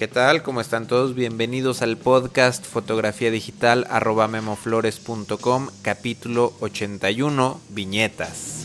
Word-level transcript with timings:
¿Qué 0.00 0.08
tal? 0.08 0.42
¿Cómo 0.42 0.62
están 0.62 0.86
todos? 0.86 1.14
Bienvenidos 1.14 1.82
al 1.82 1.98
podcast 1.98 2.64
Fotografía 2.64 3.30
Digital 3.30 3.86
arroba 3.90 4.28
memoflores.com 4.28 5.68
capítulo 5.82 6.54
81 6.60 7.60
Viñetas. 7.68 8.59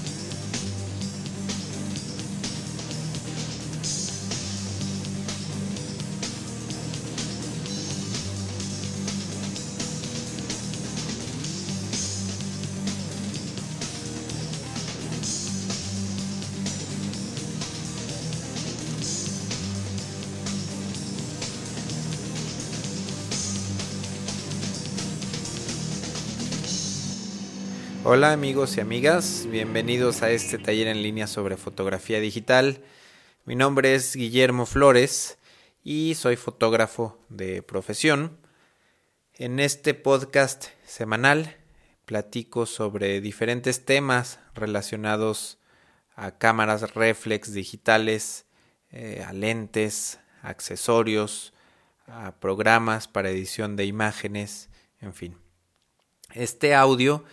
Hola 28.16 28.32
amigos 28.32 28.78
y 28.78 28.80
amigas, 28.80 29.46
bienvenidos 29.52 30.22
a 30.22 30.32
este 30.32 30.58
taller 30.58 30.88
en 30.88 31.04
línea 31.04 31.28
sobre 31.28 31.58
fotografía 31.58 32.22
digital. 32.22 32.82
Mi 33.44 33.58
nombre 33.58 33.94
es 33.94 34.16
Guillermo 34.16 34.66
Flores 34.66 35.38
y 35.84 36.16
soy 36.16 36.38
fotógrafo 36.38 37.20
de 37.28 37.62
profesión. 37.62 38.38
En 39.34 39.60
este 39.60 39.94
podcast 39.94 40.68
semanal 40.86 41.58
platico 42.06 42.66
sobre 42.66 43.20
diferentes 43.20 43.84
temas 43.84 44.40
relacionados 44.54 45.58
a 46.16 46.38
cámaras 46.38 46.94
reflex 46.96 47.52
digitales, 47.52 48.46
eh, 48.92 49.26
a 49.28 49.34
lentes, 49.34 50.20
accesorios, 50.42 51.54
a 52.08 52.32
programas 52.40 53.10
para 53.10 53.30
edición 53.30 53.76
de 53.76 53.84
imágenes, 53.84 54.70
en 55.02 55.14
fin. 55.14 55.38
Este 56.34 56.76
audio 56.76 57.26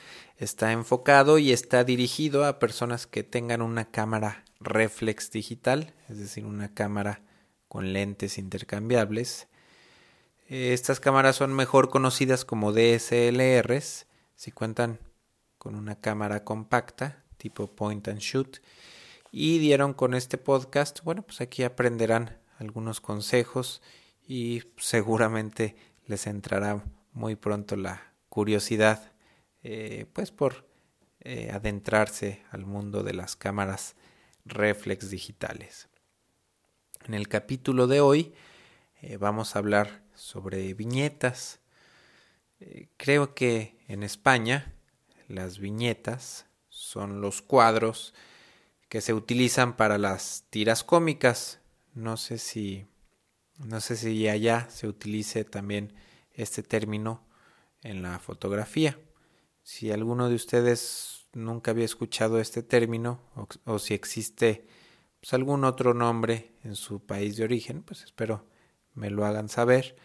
está 0.43 0.73
enfocado 0.73 1.39
y 1.39 1.53
está 1.53 1.85
dirigido 1.85 2.45
a 2.45 2.59
personas 2.59 3.07
que 3.07 3.23
tengan 3.23 3.63
una 3.63 3.93
cámara 3.93 4.45
reflex 4.59 5.31
digital, 5.31 5.95
es 6.09 6.19
decir, 6.19 6.45
una 6.45 6.75
cámara 6.75 7.23
con 7.69 7.93
lentes 7.93 8.39
intercambiables. 8.39 9.47
Estas 10.49 10.99
cámaras 10.99 11.37
son 11.37 11.55
mejor 11.55 11.91
conocidas 11.91 12.45
como 12.45 12.73
DSLRs 12.73 14.07
si 14.35 14.51
cuentan 14.51 14.99
con 15.59 15.77
una 15.77 16.01
cámara 16.01 16.43
compacta 16.43 17.23
tipo 17.37 17.69
point 17.69 18.09
and 18.09 18.19
shoot 18.19 18.59
y 19.31 19.59
dieron 19.59 19.95
con 19.95 20.13
este 20.13 20.39
podcast, 20.39 21.03
bueno, 21.05 21.23
pues 21.23 21.41
aquí 21.41 21.63
aprenderán 21.63 22.39
algunos 22.59 23.01
consejos 23.01 23.81
y 24.27 24.65
seguramente 24.77 25.77
les 26.07 26.27
entrará 26.27 26.85
muy 27.13 27.37
pronto 27.37 27.77
la 27.77 28.13
curiosidad 28.29 29.12
eh, 29.63 30.07
pues 30.13 30.31
por 30.31 30.67
eh, 31.21 31.51
adentrarse 31.53 32.43
al 32.51 32.67
mundo 32.67 33.03
de 33.03 33.15
las 33.15 33.37
cámaras 33.37 33.95
reflex 34.45 35.11
digitales. 35.11 35.89
En 37.07 37.15
el 37.15 37.29
capítulo 37.29 37.87
de 37.87 38.01
hoy 38.01 38.35
eh, 39.01 39.17
vamos 39.17 39.55
a 39.55 39.61
hablar 39.61 40.03
sobre 40.15 40.75
viñetas. 40.75 41.61
creo 42.97 43.35
que 43.35 43.77
en 43.89 44.03
España 44.03 44.73
las 45.29 45.59
viñetas 45.59 46.47
son 46.69 47.21
los 47.21 47.43
cuadros 47.43 48.15
que 48.89 49.01
se 49.01 49.15
utilizan 49.15 49.77
para 49.77 49.99
las 49.99 50.45
tiras 50.51 50.85
cómicas. 50.85 51.61
No 51.95 52.17
sé 52.17 52.39
si 52.39 52.87
no 53.59 53.81
sé 53.81 53.97
si 53.97 54.29
allá 54.29 54.69
se 54.71 54.89
utilice 54.89 55.45
también 55.45 55.95
este 56.33 56.63
término 56.63 57.25
en 57.83 58.03
la 58.03 58.19
fotografía. 58.19 58.99
Si 59.63 59.91
alguno 59.91 60.29
de 60.29 60.35
ustedes 60.35 61.27
nunca 61.33 61.71
había 61.71 61.85
escuchado 61.85 62.41
este 62.41 62.63
término 62.63 63.21
o, 63.65 63.79
si 63.79 63.95
existe 63.95 64.67
pues, 65.21 65.33
algún 65.35 65.65
otro 65.65 65.95
nombre 65.95 66.53
en 66.65 66.75
su 66.75 67.01
país 67.01 67.37
de 67.37 67.45
origen, 67.45 67.83
pues 67.83 68.03
espero 68.03 68.45
me 68.95 69.11
lo 69.11 69.25
hagan 69.25 69.49
saber. 69.49 69.97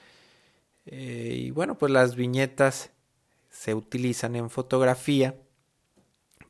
Eh, 0.85 1.35
y 1.37 1.51
bueno, 1.51 1.77
pues 1.77 1.91
las 1.91 2.15
viñetas 2.15 2.91
se 3.49 3.73
utilizan 3.73 4.35
en 4.35 4.49
fotografía 4.49 5.35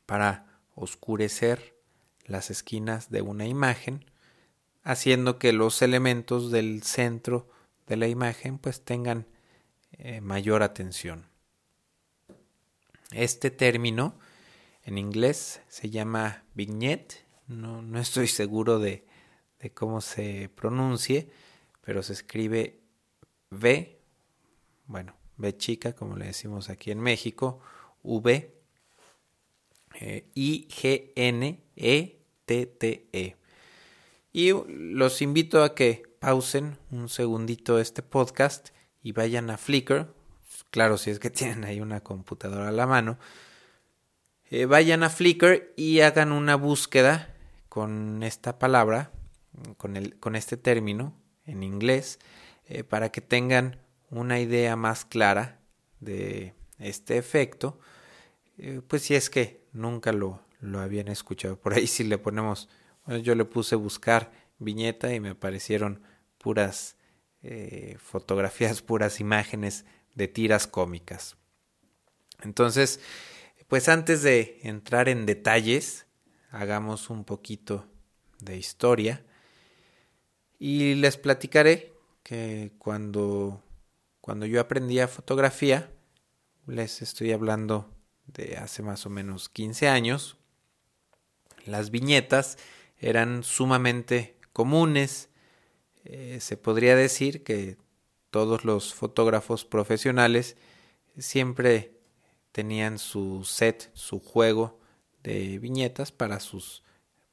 para 0.06 0.60
oscurecer 0.74 1.74
las 2.24 2.50
esquinas 2.50 3.10
de 3.10 3.22
una 3.22 3.46
imagen, 3.46 4.04
haciendo 4.82 5.38
que 5.38 5.52
los 5.52 5.82
elementos 5.82 6.50
del 6.50 6.82
centro 6.82 7.48
de 7.86 7.96
la 7.96 8.06
imagen 8.06 8.58
pues 8.58 8.84
tengan 8.84 9.26
eh, 9.92 10.20
mayor 10.20 10.62
atención. 10.62 11.27
Este 13.12 13.50
término 13.50 14.18
en 14.82 14.98
inglés 14.98 15.62
se 15.68 15.90
llama 15.90 16.44
vignette, 16.54 17.26
no, 17.46 17.80
no 17.82 17.98
estoy 17.98 18.28
seguro 18.28 18.78
de, 18.78 19.06
de, 19.60 19.72
cómo 19.72 20.00
se 20.00 20.50
pronuncie, 20.54 21.30
pero 21.80 22.02
se 22.02 22.12
escribe 22.12 22.80
V, 23.50 23.98
bueno, 24.86 25.14
V 25.38 25.56
chica, 25.56 25.94
como 25.94 26.16
le 26.16 26.26
decimos 26.26 26.68
aquí 26.68 26.90
en 26.90 27.00
México, 27.00 27.60
V, 28.02 28.54
eh, 30.00 30.30
I, 30.34 30.68
G, 30.68 31.12
N, 31.16 31.62
E, 31.76 32.20
T, 32.44 32.66
T, 32.66 33.08
E. 33.12 33.36
Y 34.32 34.52
los 34.68 35.22
invito 35.22 35.62
a 35.62 35.74
que 35.74 36.02
pausen 36.20 36.78
un 36.90 37.08
segundito 37.08 37.78
este 37.78 38.02
podcast 38.02 38.68
y 39.02 39.12
vayan 39.12 39.50
a 39.50 39.56
Flickr, 39.56 40.14
claro, 40.70 40.98
si 40.98 41.10
es 41.10 41.18
que 41.18 41.30
tienen 41.30 41.64
ahí 41.64 41.80
una 41.80 42.00
computadora 42.00 42.68
a 42.68 42.72
la 42.72 42.86
mano, 42.86 43.18
eh, 44.50 44.64
vayan 44.64 45.02
a 45.02 45.10
Flickr 45.10 45.74
y 45.76 46.00
hagan 46.00 46.32
una 46.32 46.56
búsqueda 46.56 47.34
con 47.68 48.22
esta 48.22 48.58
palabra, 48.58 49.10
con, 49.76 49.96
el, 49.96 50.18
con 50.18 50.36
este 50.36 50.56
término 50.56 51.14
en 51.44 51.62
inglés, 51.62 52.18
eh, 52.66 52.82
para 52.82 53.10
que 53.10 53.20
tengan 53.20 53.78
una 54.10 54.40
idea 54.40 54.74
más 54.74 55.04
clara 55.04 55.60
de 56.00 56.54
este 56.78 57.18
efecto, 57.18 57.78
eh, 58.56 58.80
pues 58.86 59.02
si 59.02 59.14
es 59.14 59.28
que 59.28 59.66
nunca 59.72 60.12
lo, 60.12 60.40
lo 60.60 60.80
habían 60.80 61.08
escuchado. 61.08 61.60
Por 61.60 61.74
ahí 61.74 61.86
si 61.88 62.04
le 62.04 62.16
ponemos, 62.16 62.70
yo 63.22 63.34
le 63.34 63.44
puse 63.44 63.76
buscar 63.76 64.32
viñeta 64.58 65.12
y 65.12 65.20
me 65.20 65.30
aparecieron 65.30 66.02
puras 66.38 66.96
fotografías, 67.98 68.82
puras 68.82 69.20
imágenes 69.20 69.86
de 70.18 70.26
tiras 70.26 70.66
cómicas. 70.66 71.36
Entonces, 72.42 73.00
pues 73.68 73.88
antes 73.88 74.22
de 74.22 74.58
entrar 74.64 75.08
en 75.08 75.26
detalles, 75.26 76.06
hagamos 76.50 77.08
un 77.08 77.24
poquito 77.24 77.86
de 78.40 78.56
historia 78.56 79.24
y 80.58 80.96
les 80.96 81.16
platicaré 81.16 81.92
que 82.24 82.72
cuando, 82.78 83.62
cuando 84.20 84.44
yo 84.44 84.60
aprendí 84.60 84.98
a 84.98 85.06
fotografía, 85.06 85.88
les 86.66 87.00
estoy 87.00 87.30
hablando 87.32 87.88
de 88.26 88.56
hace 88.56 88.82
más 88.82 89.06
o 89.06 89.10
menos 89.10 89.48
15 89.48 89.88
años, 89.88 90.36
las 91.64 91.90
viñetas 91.90 92.58
eran 92.98 93.44
sumamente 93.44 94.36
comunes. 94.52 95.28
Eh, 96.04 96.38
se 96.40 96.56
podría 96.56 96.96
decir 96.96 97.44
que 97.44 97.76
todos 98.30 98.64
los 98.64 98.94
fotógrafos 98.94 99.64
profesionales 99.64 100.56
siempre 101.16 101.98
tenían 102.52 102.98
su 102.98 103.44
set, 103.44 103.90
su 103.94 104.20
juego 104.20 104.78
de 105.22 105.58
viñetas 105.58 106.12
para 106.12 106.40
sus, 106.40 106.82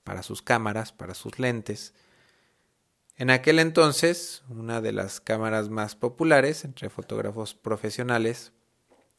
para 0.03 0.24
sus 0.24 0.42
cámaras, 0.42 0.92
para 0.92 1.13
sus 1.13 1.39
lentes. 1.39 1.94
En 3.18 3.30
aquel 3.30 3.59
entonces, 3.59 4.44
una 4.50 4.81
de 4.81 4.92
las 4.92 5.21
cámaras 5.21 5.69
más 5.69 5.95
populares 5.95 6.65
entre 6.65 6.89
fotógrafos 6.89 7.53
profesionales 7.53 8.51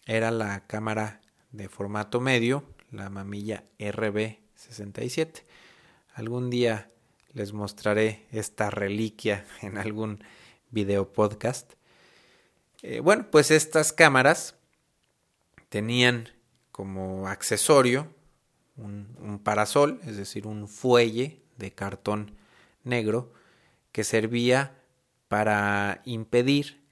era 0.04 0.30
la 0.30 0.66
cámara 0.66 1.20
de 1.50 1.68
formato 1.68 2.20
medio, 2.20 2.64
la 2.90 3.08
mamilla 3.10 3.64
RB67. 3.78 5.44
Algún 6.14 6.50
día 6.50 6.90
les 7.32 7.52
mostraré 7.52 8.26
esta 8.30 8.70
reliquia 8.70 9.44
en 9.62 9.78
algún 9.78 10.22
video 10.70 11.12
podcast. 11.12 11.72
Eh, 12.82 13.00
bueno, 13.00 13.26
pues 13.30 13.50
estas 13.50 13.92
cámaras 13.92 14.54
tenían 15.68 16.28
como 16.72 17.28
accesorio 17.28 18.08
un, 18.76 19.40
parasol, 19.42 20.00
es 20.04 20.16
decir, 20.16 20.46
un 20.46 20.68
fuelle 20.68 21.40
de 21.56 21.72
cartón 21.72 22.36
negro 22.84 23.32
que 23.92 24.04
servía 24.04 24.76
para 25.28 26.02
impedir 26.04 26.82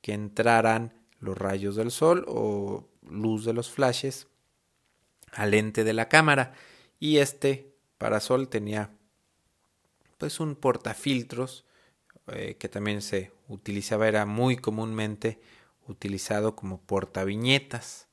que 0.00 0.12
entraran 0.12 0.92
los 1.18 1.36
rayos 1.36 1.76
del 1.76 1.90
sol 1.90 2.24
o 2.28 2.88
luz 3.02 3.44
de 3.44 3.52
los 3.52 3.70
flashes 3.70 4.28
al 5.32 5.50
lente 5.50 5.82
de 5.82 5.92
la 5.92 6.08
cámara 6.08 6.54
y 7.00 7.18
este 7.18 7.74
parasol 7.98 8.48
tenía 8.48 8.90
pues 10.18 10.40
un 10.40 10.54
portafiltros 10.54 11.64
eh, 12.28 12.56
que 12.58 12.70
también 12.70 13.02
se 13.02 13.32
utilizaba, 13.48 14.08
era 14.08 14.24
muy 14.24 14.56
comúnmente 14.56 15.40
utilizado 15.86 16.56
como 16.56 16.80
portaviñetas. 16.80 18.08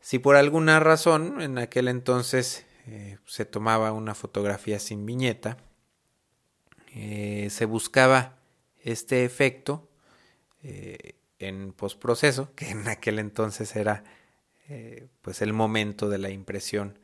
Si 0.00 0.18
por 0.18 0.36
alguna 0.36 0.80
razón 0.80 1.42
en 1.42 1.58
aquel 1.58 1.88
entonces 1.88 2.64
eh, 2.86 3.18
se 3.26 3.44
tomaba 3.44 3.92
una 3.92 4.14
fotografía 4.14 4.78
sin 4.78 5.04
viñeta, 5.04 5.58
eh, 6.94 7.48
se 7.50 7.66
buscaba 7.66 8.38
este 8.80 9.24
efecto 9.24 9.90
en 11.38 11.74
postproceso, 11.74 12.50
que 12.56 12.70
en 12.70 12.88
aquel 12.88 13.18
entonces 13.18 13.76
era 13.76 14.04
pues 15.20 15.42
el 15.42 15.52
momento 15.52 16.08
de 16.08 16.16
la 16.16 16.30
impresión 16.30 16.98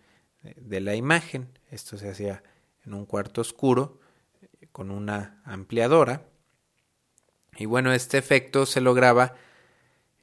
de 0.57 0.81
la 0.81 0.95
imagen. 0.95 1.59
Esto 1.71 1.99
se 1.99 2.09
hacía 2.09 2.43
en 2.87 2.95
un 2.95 3.05
cuarto 3.05 3.43
oscuro 3.43 4.01
con 4.73 4.91
una 4.91 5.41
ampliadora. 5.45 6.27
Y 7.57 7.67
bueno, 7.67 7.93
este 7.93 8.19
efecto 8.19 8.67
se 8.67 8.81
lograba 8.81 9.35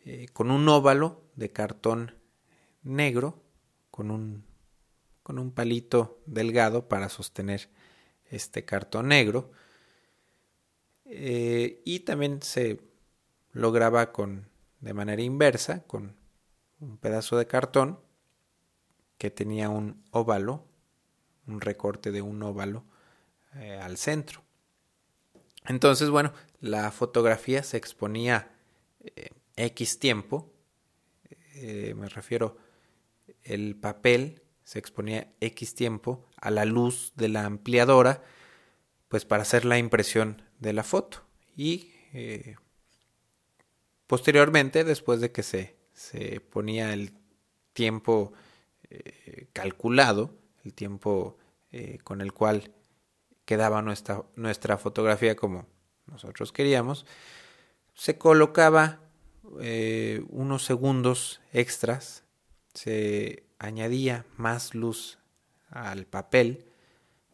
eh, 0.06 0.28
con 0.34 0.52
un 0.52 0.68
óvalo 0.70 1.22
de 1.36 1.52
cartón 1.52 2.16
negro, 2.84 3.44
con 3.92 4.12
un, 4.12 4.46
con 5.24 5.40
un 5.40 5.52
palito 5.52 6.20
delgado 6.26 6.88
para 6.88 7.10
sostener 7.10 7.70
este 8.30 8.66
cartón 8.66 9.10
negro. 9.10 9.52
Eh, 11.06 11.82
y 11.86 12.02
también 12.02 12.42
se 12.42 12.82
lograba 13.52 14.12
con, 14.12 14.48
de 14.80 14.94
manera 14.94 15.22
inversa, 15.22 15.84
con 15.84 16.16
un 16.80 16.98
pedazo 16.98 17.38
de 17.38 17.48
cartón 17.48 18.00
que 19.18 19.32
tenía 19.32 19.70
un 19.70 20.04
óvalo, 20.12 20.66
un 21.48 21.62
recorte 21.62 22.12
de 22.12 22.22
un 22.22 22.42
óvalo 22.44 22.84
eh, 23.60 23.80
al 23.82 23.98
centro. 23.98 24.44
Entonces, 25.66 26.10
bueno, 26.10 26.34
la 26.60 26.92
fotografía 26.92 27.64
se 27.64 27.78
exponía 27.78 28.52
eh, 29.00 29.30
X 29.56 30.00
tiempo, 30.00 30.54
eh, 31.56 31.94
me 31.96 32.08
refiero, 32.08 32.58
el 33.44 33.76
papel 33.76 34.44
se 34.64 34.80
exponía 34.80 35.34
X 35.42 35.76
tiempo 35.76 36.26
a 36.40 36.52
la 36.52 36.66
luz 36.66 37.14
de 37.16 37.30
la 37.30 37.46
ampliadora, 37.46 38.24
pues 39.08 39.26
para 39.26 39.42
hacer 39.42 39.66
la 39.66 39.78
impresión 39.78 40.44
de 40.60 40.74
la 40.74 40.84
foto. 40.84 41.26
Y 41.56 41.92
posteriormente, 44.06 44.84
después 44.84 45.20
de 45.22 45.32
que 45.32 45.44
se, 45.44 45.78
se 45.94 46.42
ponía 46.42 46.94
el 46.94 47.14
tiempo 47.74 48.34
calculado, 49.54 50.38
el 50.64 50.74
tiempo 50.74 51.38
con 52.04 52.22
el 52.22 52.34
cual 52.34 52.72
quedaba 53.48 53.82
nuestra, 53.82 54.26
nuestra 54.36 54.78
fotografía 54.78 55.38
como 55.38 55.66
nosotros 56.06 56.52
queríamos, 56.52 57.06
se 57.94 58.18
colocaba 58.18 59.00
eh, 59.62 60.22
unos 60.28 60.66
segundos 60.66 61.40
extras, 61.54 62.26
se 62.74 63.46
añadía 63.58 64.26
más 64.36 64.76
luz 64.76 65.18
al 65.70 66.06
papel, 66.06 66.66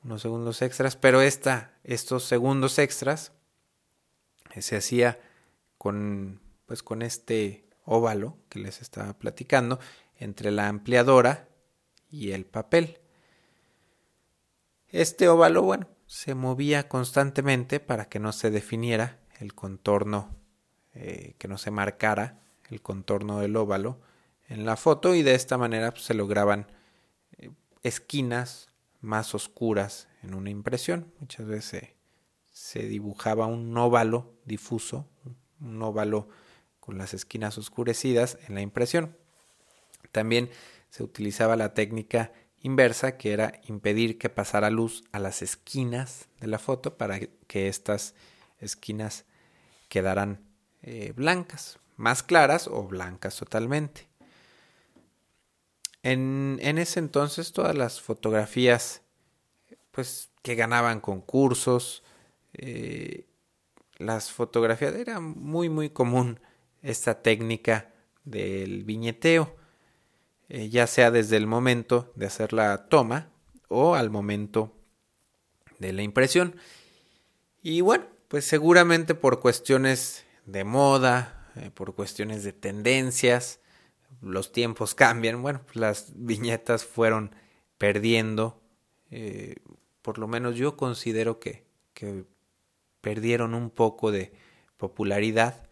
unos 0.04 0.22
segundos 0.22 0.62
extras, 0.62 0.96
pero 0.96 1.20
esta, 1.22 1.74
estos 1.84 2.26
segundos 2.26 2.78
extras 2.78 3.32
eh, 4.54 4.62
se 4.62 4.76
hacía 4.76 5.20
con, 5.80 6.42
pues 6.68 6.84
con 6.84 7.02
este 7.02 7.66
óvalo 7.86 8.38
que 8.50 8.60
les 8.60 8.82
estaba 8.82 9.18
platicando 9.18 9.80
entre 10.16 10.52
la 10.52 10.68
ampliadora 10.68 11.50
y 12.12 12.34
el 12.34 12.46
papel. 12.46 13.00
Este 14.90 15.28
óvalo, 15.28 15.64
bueno, 15.64 15.88
se 16.14 16.36
movía 16.36 16.88
constantemente 16.88 17.80
para 17.80 18.06
que 18.06 18.20
no 18.20 18.34
se 18.34 18.52
definiera 18.52 19.18
el 19.40 19.56
contorno, 19.56 20.30
eh, 20.94 21.34
que 21.40 21.48
no 21.48 21.58
se 21.58 21.72
marcara 21.72 22.40
el 22.70 22.84
contorno 22.84 23.40
del 23.40 23.56
óvalo 23.56 24.00
en 24.48 24.64
la 24.64 24.76
foto 24.76 25.16
y 25.16 25.24
de 25.24 25.34
esta 25.34 25.58
manera 25.58 25.90
pues, 25.90 26.04
se 26.04 26.14
lograban 26.14 26.68
eh, 27.40 27.50
esquinas 27.82 28.70
más 29.02 29.34
oscuras 29.34 30.08
en 30.22 30.36
una 30.36 30.52
impresión. 30.52 31.12
Muchas 31.20 31.48
veces 31.48 31.96
se 32.52 32.84
dibujaba 32.84 33.48
un 33.48 33.76
óvalo 33.76 34.36
difuso, 34.46 35.10
un 35.60 35.82
óvalo 35.82 36.30
con 36.80 37.00
las 37.00 37.16
esquinas 37.16 37.58
oscurecidas 37.58 38.38
en 38.48 38.54
la 38.54 38.62
impresión. 38.62 39.18
También 40.12 40.52
se 40.92 41.02
utilizaba 41.02 41.56
la 41.56 41.74
técnica 41.74 42.32
inversa, 42.64 43.18
que 43.18 43.34
era 43.34 43.62
impedir 43.68 44.18
que 44.18 44.30
pasara 44.30 44.72
luz 44.72 45.04
a 45.12 45.20
las 45.20 45.42
esquinas 45.42 46.28
de 46.40 46.48
la 46.48 46.58
foto 46.58 46.98
para 46.98 47.20
que 47.20 47.68
estas 47.68 48.16
esquinas 48.58 49.26
quedaran 49.90 50.42
eh, 50.82 51.14
blancas, 51.16 51.78
más 51.98 52.24
claras 52.24 52.68
o 52.68 52.84
blancas 52.84 53.36
totalmente. 53.36 54.08
En, 56.02 56.58
en, 56.62 56.78
ese 56.78 57.00
entonces 57.00 57.52
todas 57.52 57.76
las 57.76 58.02
fotografías 58.02 59.02
pues 59.92 60.32
que 60.42 60.56
ganaban 60.56 61.00
concursos, 61.00 62.04
eh, 62.54 63.26
las 63.98 64.32
fotografías 64.32 64.96
era 64.96 65.20
muy 65.20 65.70
muy 65.70 65.90
común 65.90 66.40
esta 66.82 67.22
técnica 67.22 67.94
del 68.24 68.84
viñeteo 68.84 69.63
eh, 70.56 70.70
ya 70.70 70.86
sea 70.86 71.10
desde 71.10 71.38
el 71.38 71.48
momento 71.48 72.14
de 72.14 72.28
hacer 72.28 72.54
la 72.54 72.86
toma 72.88 73.32
o 73.70 73.96
al 73.96 74.12
momento 74.12 74.78
de 75.80 75.94
la 75.94 76.04
impresión. 76.04 76.58
Y 77.64 77.82
bueno, 77.82 78.06
pues 78.28 78.46
seguramente 78.46 79.16
por 79.16 79.40
cuestiones 79.40 80.26
de 80.46 80.64
moda, 80.64 81.50
eh, 81.56 81.72
por 81.74 81.96
cuestiones 81.96 82.44
de 82.44 82.54
tendencias, 82.54 83.62
los 84.22 84.52
tiempos 84.52 84.94
cambian. 85.04 85.42
Bueno, 85.42 85.64
pues 85.66 85.78
las 85.78 86.14
viñetas 86.16 86.86
fueron 86.86 87.36
perdiendo, 87.80 88.62
eh, 89.10 89.56
por 90.04 90.20
lo 90.20 90.28
menos 90.28 90.56
yo 90.56 90.78
considero 90.78 91.40
que, 91.40 91.66
que 91.96 92.26
perdieron 93.02 93.56
un 93.56 93.72
poco 93.72 94.12
de 94.12 94.34
popularidad. 94.78 95.68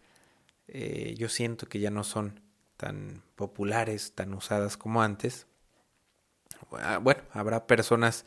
yo 0.66 1.28
siento 1.28 1.68
que 1.68 1.78
ya 1.78 1.90
no 1.90 2.02
son 2.02 2.41
tan 2.82 3.22
populares, 3.36 4.12
tan 4.12 4.34
usadas 4.34 4.76
como 4.76 5.02
antes. 5.02 5.46
Ah, 6.72 6.98
bueno, 6.98 7.22
habrá 7.30 7.68
personas 7.68 8.26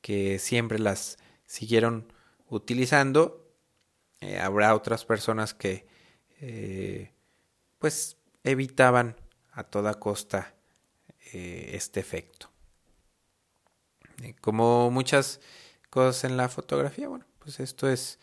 que 0.00 0.38
siempre 0.38 0.78
las 0.78 1.18
siguieron 1.44 2.12
utilizando. 2.48 3.50
Eh, 4.20 4.38
habrá 4.38 4.76
otras 4.76 5.04
personas 5.04 5.54
que 5.54 5.88
eh, 6.40 7.10
pues 7.80 8.16
evitaban 8.44 9.16
a 9.50 9.64
toda 9.64 9.94
costa 9.94 10.54
eh, 11.32 11.72
este 11.74 11.98
efecto. 11.98 12.48
como 14.40 14.92
muchas 14.92 15.40
cosas 15.90 16.22
en 16.22 16.36
la 16.36 16.48
fotografía, 16.48 17.08
bueno, 17.08 17.26
pues 17.40 17.58
esto 17.58 17.88
es 17.88 18.20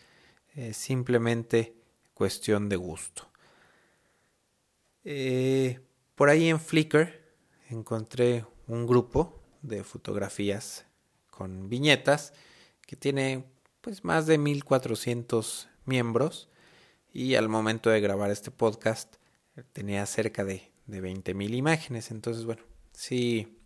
simplemente 0.72 1.74
cuestión 2.14 2.70
de 2.70 2.76
gusto. 2.76 3.33
Eh, 5.04 5.80
por 6.14 6.28
ahí 6.28 6.48
en 6.48 6.60
Flickr 6.60 7.20
encontré 7.68 8.46
un 8.66 8.86
grupo 8.86 9.42
de 9.62 9.84
fotografías 9.84 10.86
con 11.30 11.68
viñetas 11.68 12.32
que 12.86 12.96
tiene 12.96 13.44
pues 13.80 14.04
más 14.04 14.26
de 14.26 14.38
1400 14.38 15.68
miembros 15.84 16.48
y 17.12 17.34
al 17.34 17.48
momento 17.48 17.90
de 17.90 18.00
grabar 18.00 18.30
este 18.30 18.50
podcast 18.50 19.16
tenía 19.72 20.04
cerca 20.06 20.44
de, 20.44 20.72
de 20.86 21.02
20.000 21.02 21.54
imágenes. 21.54 22.10
Entonces, 22.10 22.44
bueno, 22.44 22.62
sí, 22.92 23.58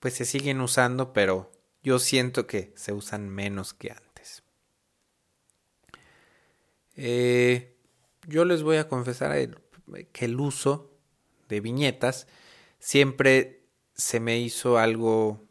pues 0.00 0.14
se 0.14 0.24
siguen 0.24 0.60
usando, 0.60 1.12
pero 1.12 1.52
yo 1.82 1.98
siento 1.98 2.46
que 2.46 2.72
se 2.76 2.92
usan 2.92 3.28
menos 3.28 3.74
que 3.74 3.92
antes. 3.92 4.42
Eh, 6.96 7.76
yo 8.26 8.44
les 8.44 8.62
voy 8.62 8.76
a 8.76 8.88
confesar, 8.88 9.32
que 10.12 10.24
el 10.24 10.38
uso 10.40 10.90
de 11.48 11.60
viñetas 11.60 12.26
siempre 12.78 13.64
se 13.94 14.20
me 14.20 14.38
hizo 14.38 14.78
algo, 14.78 15.42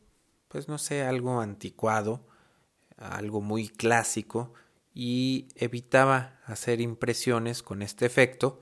pues 0.48 0.68
no 0.68 0.78
sé, 0.78 1.04
algo 1.04 1.40
anticuado, 1.40 2.26
algo 2.98 3.42
muy 3.42 3.70
clásico 3.70 4.54
y 4.94 5.48
evitaba 5.56 6.40
hacer 6.46 6.82
impresiones 6.82 7.64
con 7.64 7.82
este 7.82 8.06
efecto 8.06 8.62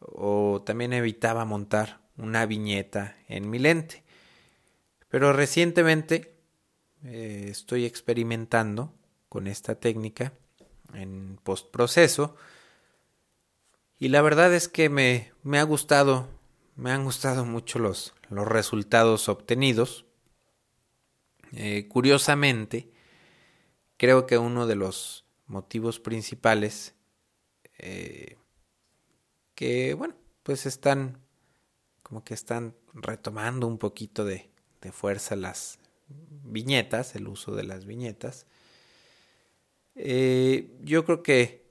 o 0.00 0.62
también 0.64 0.92
evitaba 0.92 1.44
montar 1.44 2.00
una 2.16 2.46
viñeta 2.46 3.16
en 3.28 3.50
mi 3.50 3.58
lente. 3.58 4.04
Pero 5.08 5.32
recientemente 5.32 6.36
eh, 7.04 7.48
estoy 7.50 7.84
experimentando 7.84 8.94
con 9.28 9.46
esta 9.46 9.74
técnica 9.74 10.32
en 10.94 11.38
postproceso 11.42 12.36
y 13.98 14.08
la 14.08 14.22
verdad 14.22 14.52
es 14.54 14.68
que 14.68 14.88
me, 14.88 15.32
me 15.42 15.58
ha 15.58 15.62
gustado, 15.62 16.28
me 16.76 16.90
han 16.90 17.04
gustado 17.04 17.44
mucho 17.44 17.78
los, 17.78 18.14
los 18.28 18.46
resultados 18.46 19.28
obtenidos. 19.28 20.04
Eh, 21.52 21.86
curiosamente, 21.88 22.90
creo 23.96 24.26
que 24.26 24.38
uno 24.38 24.66
de 24.66 24.76
los 24.76 25.24
motivos 25.46 26.00
principales 26.00 26.94
eh, 27.78 28.36
que, 29.54 29.94
bueno, 29.94 30.14
pues 30.42 30.66
están 30.66 31.18
como 32.02 32.22
que 32.22 32.34
están 32.34 32.76
retomando 32.94 33.66
un 33.66 33.78
poquito 33.78 34.24
de, 34.24 34.48
de 34.80 34.92
fuerza 34.92 35.34
las 35.34 35.80
viñetas, 36.08 37.16
el 37.16 37.26
uso 37.26 37.56
de 37.56 37.64
las 37.64 37.84
viñetas. 37.84 38.46
Eh, 39.96 40.70
yo 40.82 41.04
creo 41.04 41.24
que 41.24 41.65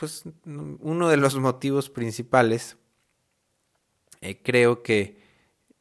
pues 0.00 0.24
uno 0.46 1.10
de 1.10 1.18
los 1.18 1.36
motivos 1.36 1.90
principales 1.90 2.78
eh, 4.22 4.40
creo 4.42 4.82
que 4.82 5.20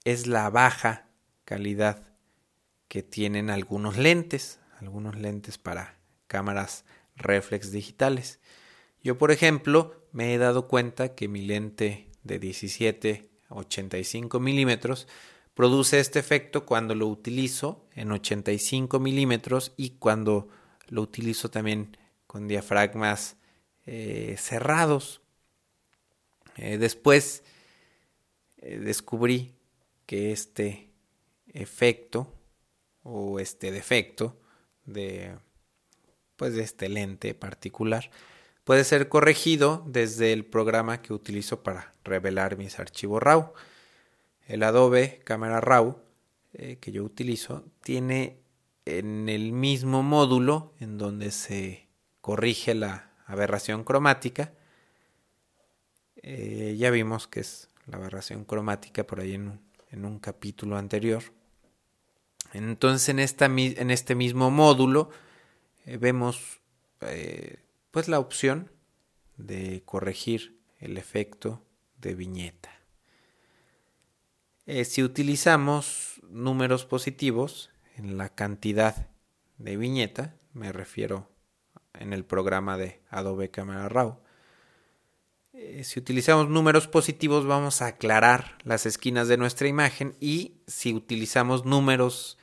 es 0.04 0.28
la 0.28 0.50
baja 0.50 1.08
calidad 1.46 2.14
que 2.90 3.02
tienen 3.02 3.50
algunos 3.50 3.98
lentes, 3.98 4.60
algunos 4.78 5.16
lentes 5.16 5.58
para 5.58 6.00
cámaras 6.28 6.84
reflex 7.16 7.72
digitales. 7.72 8.42
Yo, 9.02 9.18
por 9.18 9.32
ejemplo, 9.32 10.06
me 10.12 10.34
he 10.34 10.38
dado 10.38 10.68
cuenta 10.68 11.16
que 11.16 11.30
mi 11.30 11.46
lente 11.46 12.10
de 12.24 12.40
17 12.40 13.30
a 13.48 13.56
85 13.56 14.38
milímetros 14.42 15.08
produce 15.54 16.02
este 16.02 16.20
efecto 16.20 16.66
cuando 16.66 16.94
lo 16.94 17.08
utilizo 17.08 17.88
en 17.94 18.12
85 18.12 19.00
milímetros 19.00 19.72
y 19.78 19.92
cuando 19.92 20.50
lo 20.90 21.04
utilizo 21.04 21.50
también 21.50 21.96
con 22.28 22.50
diafragmas 22.50 23.39
eh, 23.86 24.36
cerrados. 24.38 25.22
Eh, 26.58 26.78
después 26.78 27.44
eh, 28.58 28.78
descubrí 28.80 29.56
que 30.06 30.32
este 30.32 30.92
efecto 31.54 32.34
o 33.04 33.40
este 33.40 33.72
defecto 33.72 34.38
de 34.86 35.36
pues 36.36 36.54
de 36.54 36.64
este 36.64 36.88
lente 36.88 37.34
particular 37.34 38.12
puede 38.64 38.84
ser 38.84 39.10
corregido 39.10 39.84
desde 39.88 40.32
el 40.32 40.46
programa 40.46 41.02
que 41.02 41.14
utilizo 41.14 41.64
para 41.64 41.94
revelar 42.04 42.58
mis 42.58 42.80
archivos 42.80 43.22
RAW. 43.22 43.54
El 44.48 44.64
Adobe 44.64 45.20
Camera 45.26 45.60
RAW 45.60 45.98
que 46.52 46.92
yo 46.92 47.04
utilizo 47.04 47.66
tiene 47.82 48.40
en 48.86 49.30
el 49.30 49.52
mismo 49.52 50.02
módulo 50.02 50.74
en 50.80 50.98
donde 50.98 51.32
se 51.32 51.88
corrige 52.22 52.74
la 52.74 53.09
aberración 53.30 53.84
cromática. 53.84 54.52
Eh, 56.18 56.76
ya 56.78 56.90
vimos 56.90 57.28
que 57.28 57.40
es 57.40 57.70
la 57.86 57.98
aberración 57.98 58.44
cromática 58.44 59.06
por 59.06 59.22
ahí 59.22 59.36
en 59.36 60.06
un, 60.06 60.20
capítulo 60.20 60.78
anterior. 60.78 61.24
Entonces 62.54 63.08
en, 63.10 63.20
esta, 63.20 63.46
en 63.46 63.92
este 63.92 64.16
mismo 64.16 64.52
módulo 64.52 65.12
eh, 65.86 65.98
vemos 65.98 66.60
eh, 67.02 67.60
pues 67.92 68.08
la 68.08 68.20
opción 68.20 68.72
de 69.38 69.84
corregir 69.86 70.60
el 70.80 70.98
efecto 70.98 71.64
de 71.98 72.16
viñeta. 72.16 72.72
Si 74.84 75.02
utilizamos 75.02 76.22
números 76.30 76.86
positivos 76.86 77.72
en 77.96 78.18
la 78.20 78.30
cantidad 78.30 79.08
de 79.58 79.78
viñeta, 79.78 80.36
me 80.54 80.72
refiero 80.72 81.29
en 81.94 82.14
el 82.14 82.26
programa 82.26 82.78
de 82.78 83.02
Adobe 83.10 83.50
Camera 83.50 83.90
Raw, 83.90 84.20
eh, 85.62 85.84
si 85.84 86.00
utilizamos 86.00 86.48
números 86.48 86.88
positivos 86.88 87.46
vamos 87.46 87.82
a 87.82 87.88
aclarar 87.88 88.58
las 88.64 88.86
esquinas 88.86 89.28
de 89.28 89.36
nuestra 89.38 89.68
imagen 89.68 90.16
y 90.20 90.62
si 90.68 90.94
utilizamos 90.94 91.66
números 91.66 92.38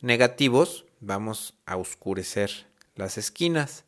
negativos 0.00 0.84
vamos 1.00 1.54
a 1.64 1.76
oscurecer 1.76 2.66
las 2.96 3.18
esquinas. 3.18 3.84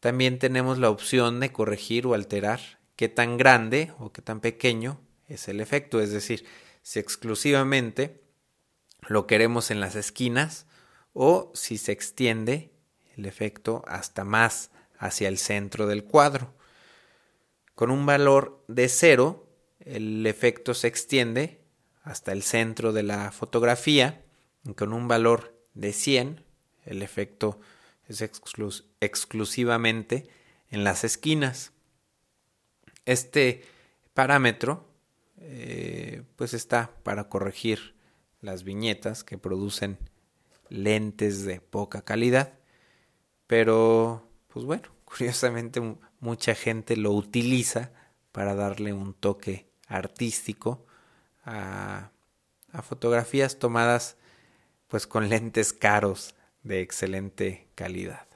También 0.00 0.38
tenemos 0.38 0.78
la 0.78 0.90
opción 0.90 1.38
de 1.40 1.52
corregir 1.52 2.06
o 2.06 2.14
alterar 2.14 2.60
qué 2.96 3.08
tan 3.08 3.36
grande 3.36 3.92
o 3.98 4.10
qué 4.10 4.22
tan 4.22 4.40
pequeño 4.40 5.00
es 5.26 5.48
el 5.48 5.60
efecto, 5.60 6.00
es 6.00 6.10
decir, 6.10 6.46
si 6.82 7.00
exclusivamente 7.00 8.22
lo 9.06 9.26
queremos 9.26 9.70
en 9.70 9.80
las 9.80 9.96
esquinas 9.96 10.66
o 11.12 11.52
si 11.54 11.78
se 11.78 11.92
extiende 11.92 12.72
el 13.18 13.26
efecto 13.26 13.84
hasta 13.86 14.24
más 14.24 14.70
hacia 14.96 15.28
el 15.28 15.36
centro 15.38 15.86
del 15.86 16.04
cuadro. 16.04 16.54
Con 17.74 17.90
un 17.90 18.06
valor 18.06 18.64
de 18.68 18.88
cero, 18.88 19.46
el 19.80 20.26
efecto 20.26 20.72
se 20.72 20.88
extiende 20.88 21.60
hasta 22.02 22.32
el 22.32 22.42
centro 22.42 22.92
de 22.92 23.02
la 23.02 23.30
fotografía. 23.32 24.24
Y 24.64 24.74
con 24.74 24.92
un 24.92 25.08
valor 25.08 25.54
de 25.74 25.92
100, 25.92 26.44
el 26.86 27.02
efecto 27.02 27.60
es 28.06 28.22
exclusivamente 29.00 30.28
en 30.70 30.84
las 30.84 31.04
esquinas. 31.04 31.72
Este 33.04 33.64
parámetro 34.14 34.86
eh, 35.38 36.22
pues 36.36 36.54
está 36.54 36.90
para 37.02 37.28
corregir 37.28 37.94
las 38.40 38.64
viñetas 38.64 39.24
que 39.24 39.38
producen 39.38 39.98
lentes 40.68 41.44
de 41.44 41.60
poca 41.60 42.02
calidad. 42.02 42.57
Pero, 43.48 44.22
pues 44.46 44.64
bueno, 44.64 44.88
curiosamente 45.04 45.80
mucha 46.20 46.54
gente 46.54 46.96
lo 46.96 47.10
utiliza 47.10 47.90
para 48.30 48.54
darle 48.54 48.92
un 48.92 49.14
toque 49.14 49.66
artístico 49.88 50.86
a, 51.44 52.12
fotografías 52.82 53.58
tomadas 53.58 54.16
pues 54.86 55.08
con 55.08 55.28
lentes 55.28 55.72
caros 55.72 56.36
de 56.62 56.80
excelente 56.80 57.66
calidad. 57.74 58.28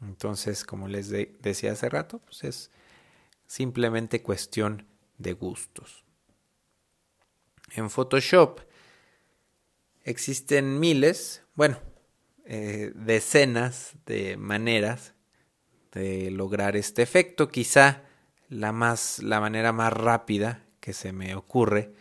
Entonces, 0.00 0.64
como 0.64 0.88
les 0.88 1.10
decía 1.10 1.72
hace 1.72 1.90
rato, 1.90 2.20
pues 2.20 2.44
es 2.44 2.70
simplemente 3.46 4.22
cuestión 4.22 4.86
de 5.18 5.34
gustos. 5.34 6.04
En 7.72 7.90
Photoshop 7.90 8.60
existen 10.04 10.80
miles, 10.80 11.42
bueno, 11.54 11.78
eh, 12.46 12.92
decenas 12.94 13.94
de 14.06 14.36
maneras 14.36 15.14
de 15.92 16.30
lograr 16.30 16.76
este 16.76 17.02
efecto. 17.02 17.48
Quizá 17.48 18.02
la, 18.48 18.72
más, 18.72 19.20
la 19.20 19.40
manera 19.40 19.72
más 19.72 19.92
rápida 19.92 20.62
que 20.80 20.92
se 20.92 21.12
me 21.12 21.34
ocurre 21.34 21.92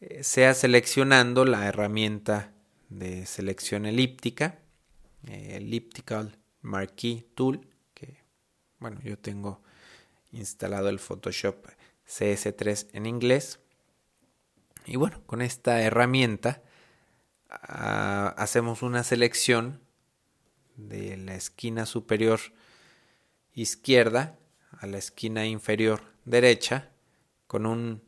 eh, 0.00 0.22
sea 0.22 0.54
seleccionando 0.54 1.44
la 1.44 1.66
herramienta 1.66 2.52
de 2.88 3.26
selección 3.26 3.86
elíptica, 3.86 4.58
eh, 5.26 5.56
Elliptical 5.56 6.38
Marquee 6.62 7.26
Tool, 7.34 7.66
que 7.94 8.18
bueno, 8.78 9.00
yo 9.02 9.18
tengo 9.18 9.62
instalado 10.32 10.88
el 10.88 10.98
Photoshop 10.98 11.66
CS3 12.08 12.88
en 12.92 13.06
inglés. 13.06 13.60
Y 14.86 14.96
bueno, 14.96 15.22
con 15.26 15.42
esta 15.42 15.82
herramienta 15.82 16.62
ah, 17.62 18.34
hacemos 18.36 18.82
una 18.82 19.04
selección 19.04 19.80
de 20.76 21.16
la 21.16 21.34
esquina 21.34 21.86
superior 21.86 22.40
izquierda 23.52 24.38
a 24.78 24.86
la 24.86 24.98
esquina 24.98 25.46
inferior 25.46 26.02
derecha 26.24 26.90
con 27.46 27.66
un 27.66 28.02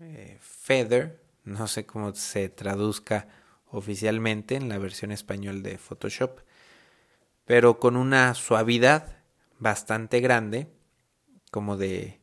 eh, 0.00 0.38
feather, 0.40 1.22
no 1.44 1.66
sé 1.68 1.86
cómo 1.86 2.14
se 2.14 2.48
traduzca 2.48 3.28
oficialmente 3.70 4.56
en 4.56 4.68
la 4.68 4.78
versión 4.78 5.12
español 5.12 5.62
de 5.62 5.78
Photoshop, 5.78 6.40
pero 7.44 7.78
con 7.78 7.96
una 7.96 8.34
suavidad 8.34 9.18
bastante 9.58 10.20
grande, 10.20 10.68
como 11.50 11.76
de, 11.76 12.20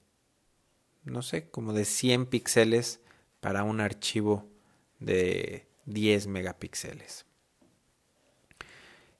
no 1.04 1.22
sé, 1.22 1.50
como 1.50 1.74
de 1.74 1.86
100 1.86 2.28
píxeles 2.28 3.02
para 3.40 3.64
un 3.64 3.82
archivo 3.82 4.50
de 5.00 5.68
10 5.86 6.28
megapíxeles. 6.28 7.26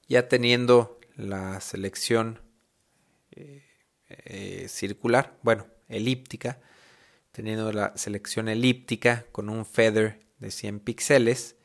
Ya 0.08 0.28
teniendo 0.28 1.00
la 1.16 1.60
selección 1.60 2.40
eh, 4.08 4.66
circular, 4.68 5.36
bueno, 5.42 5.66
elíptica, 5.88 6.60
teniendo 7.32 7.72
la 7.72 7.96
selección 7.96 8.48
elíptica 8.48 9.26
con 9.32 9.48
un 9.48 9.66
feather 9.66 10.20
de 10.38 10.50
100 10.50 10.80
píxeles, 10.80 11.56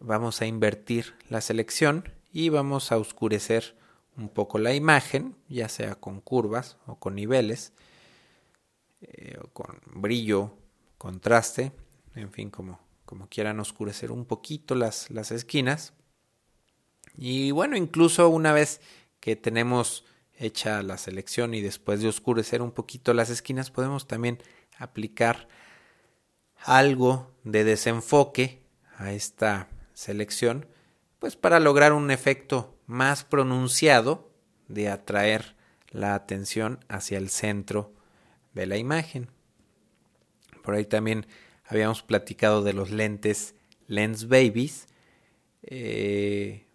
vamos 0.00 0.40
a 0.40 0.46
invertir 0.46 1.14
la 1.28 1.40
selección 1.40 2.12
y 2.32 2.48
vamos 2.48 2.92
a 2.92 2.98
oscurecer 2.98 3.76
un 4.16 4.28
poco 4.28 4.58
la 4.58 4.74
imagen, 4.74 5.36
ya 5.48 5.68
sea 5.68 5.94
con 5.94 6.20
curvas 6.20 6.78
o 6.86 6.98
con 6.98 7.14
niveles, 7.14 7.72
eh, 9.00 9.38
o 9.42 9.48
con 9.48 9.80
brillo, 9.86 10.56
contraste, 10.98 11.72
en 12.14 12.32
fin, 12.32 12.50
como, 12.50 12.80
como 13.08 13.26
quieran 13.26 13.58
oscurecer 13.58 14.12
un 14.12 14.26
poquito 14.26 14.74
las, 14.74 15.10
las 15.10 15.32
esquinas. 15.32 15.94
Y 17.16 17.52
bueno, 17.52 17.74
incluso 17.74 18.28
una 18.28 18.52
vez 18.52 18.82
que 19.18 19.34
tenemos 19.34 20.04
hecha 20.36 20.82
la 20.82 20.98
selección 20.98 21.54
y 21.54 21.62
después 21.62 22.02
de 22.02 22.08
oscurecer 22.08 22.60
un 22.60 22.70
poquito 22.70 23.14
las 23.14 23.30
esquinas 23.30 23.70
podemos 23.70 24.06
también 24.06 24.42
aplicar 24.76 25.48
algo 26.56 27.32
de 27.44 27.64
desenfoque 27.64 28.60
a 28.98 29.12
esta 29.12 29.70
selección 29.94 30.66
pues 31.18 31.34
para 31.34 31.60
lograr 31.60 31.94
un 31.94 32.10
efecto 32.10 32.76
más 32.84 33.24
pronunciado 33.24 34.30
de 34.68 34.90
atraer 34.90 35.56
la 35.88 36.14
atención 36.14 36.84
hacia 36.88 37.16
el 37.16 37.30
centro 37.30 37.94
de 38.52 38.66
la 38.66 38.76
imagen. 38.76 39.30
Por 40.62 40.74
ahí 40.74 40.84
también 40.84 41.26
habíamos 41.68 42.02
platicado 42.02 42.62
de 42.62 42.72
los 42.72 42.90
lentes 42.90 43.54
Lens 43.86 44.26
Babies. 44.26 44.88
Eh, 45.62 46.66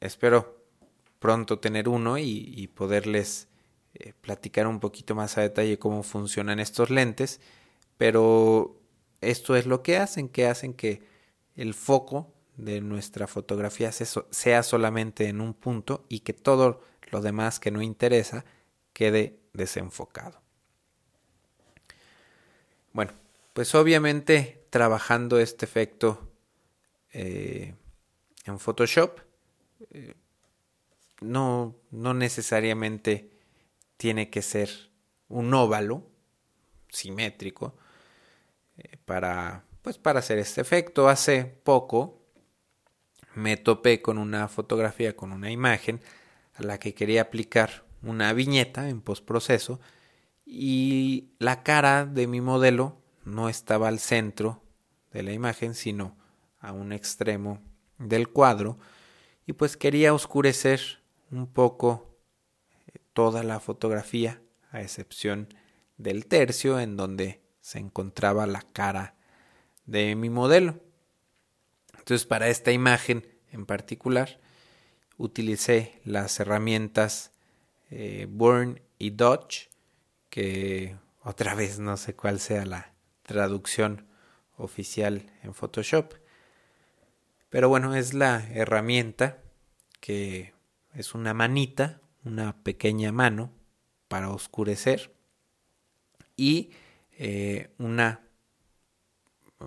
espero 0.00 0.64
pronto 1.20 1.60
tener 1.60 1.88
uno 1.88 2.18
y, 2.18 2.68
poderles 2.74 3.48
eh, 3.94 4.12
platicar 4.20 4.66
un 4.66 4.80
poquito 4.80 5.14
más 5.14 5.38
a 5.38 5.42
detalle 5.42 5.78
cómo 5.78 6.02
funcionan 6.02 6.58
estos 6.58 6.90
lentes. 6.90 7.40
Pero 7.96 8.80
esto 9.20 9.56
es 9.56 9.66
lo 9.66 9.82
que 9.82 9.96
hacen, 9.96 10.28
que 10.28 10.46
hacen 10.46 10.74
que 10.74 11.02
el 11.54 11.74
foco 11.74 12.32
de 12.56 12.80
nuestra 12.80 13.28
fotografía 13.28 13.92
sea 13.92 14.62
solamente 14.64 15.28
en 15.28 15.40
un 15.40 15.54
punto 15.54 16.04
y 16.08 16.20
que 16.20 16.32
todo 16.32 16.82
lo 17.10 17.20
demás 17.20 17.60
que 17.60 17.70
no 17.70 17.82
interesa 17.82 18.44
quede 18.92 19.38
desenfocado. 19.52 20.40
Bueno, 22.92 23.12
pues 23.58 23.74
obviamente 23.74 24.68
trabajando 24.70 25.40
este 25.40 25.64
efecto 25.64 26.30
eh, 27.12 27.74
en 28.44 28.58
Photoshop, 28.60 29.18
eh, 29.90 30.14
no, 31.20 31.74
no 31.90 32.14
necesariamente 32.14 33.32
tiene 33.96 34.30
que 34.30 34.42
ser 34.42 34.70
un 35.26 35.52
óvalo 35.54 36.06
simétrico 36.88 37.74
eh, 38.76 38.96
para, 39.04 39.64
pues 39.82 39.98
para 39.98 40.20
hacer 40.20 40.38
este 40.38 40.60
efecto. 40.60 41.08
Hace 41.08 41.44
poco 41.44 42.22
me 43.34 43.56
topé 43.56 44.00
con 44.00 44.18
una 44.18 44.46
fotografía, 44.46 45.16
con 45.16 45.32
una 45.32 45.50
imagen 45.50 46.00
a 46.54 46.62
la 46.62 46.78
que 46.78 46.94
quería 46.94 47.22
aplicar 47.22 47.84
una 48.02 48.32
viñeta 48.34 48.88
en 48.88 49.00
postproceso 49.00 49.80
y 50.46 51.32
la 51.40 51.64
cara 51.64 52.06
de 52.06 52.28
mi 52.28 52.40
modelo 52.40 52.98
no 53.28 53.48
estaba 53.48 53.88
al 53.88 53.98
centro 53.98 54.62
de 55.12 55.22
la 55.22 55.32
imagen, 55.32 55.74
sino 55.74 56.16
a 56.60 56.72
un 56.72 56.92
extremo 56.92 57.60
del 57.98 58.28
cuadro 58.28 58.78
y 59.46 59.54
pues 59.54 59.76
quería 59.76 60.14
oscurecer 60.14 61.02
un 61.30 61.46
poco 61.46 62.18
eh, 62.86 62.98
toda 63.12 63.42
la 63.42 63.60
fotografía 63.60 64.40
a 64.70 64.82
excepción 64.82 65.48
del 65.96 66.26
tercio 66.26 66.78
en 66.80 66.96
donde 66.96 67.40
se 67.60 67.78
encontraba 67.78 68.46
la 68.46 68.62
cara 68.62 69.16
de 69.86 70.14
mi 70.14 70.30
modelo. 70.30 70.80
Entonces 71.98 72.26
para 72.26 72.48
esta 72.48 72.72
imagen 72.72 73.26
en 73.50 73.66
particular 73.66 74.40
utilicé 75.16 76.00
las 76.04 76.38
herramientas 76.40 77.32
eh, 77.90 78.26
Burn 78.28 78.80
y 78.98 79.10
Dodge, 79.10 79.70
que 80.30 80.96
otra 81.22 81.54
vez 81.54 81.78
no 81.78 81.96
sé 81.96 82.14
cuál 82.14 82.38
sea 82.38 82.66
la 82.66 82.92
traducción 83.28 84.06
oficial 84.56 85.30
en 85.42 85.52
Photoshop. 85.52 86.14
Pero 87.50 87.68
bueno, 87.68 87.94
es 87.94 88.14
la 88.14 88.48
herramienta 88.52 89.38
que 90.00 90.54
es 90.94 91.14
una 91.14 91.34
manita, 91.34 92.00
una 92.24 92.64
pequeña 92.64 93.12
mano 93.12 93.52
para 94.08 94.30
oscurecer 94.30 95.14
y 96.36 96.70
eh, 97.18 97.70
una 97.78 98.22